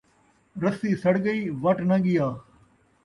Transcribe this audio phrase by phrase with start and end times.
[0.61, 2.27] رسی سڑ ڳئی، وٹ ناں ڳیا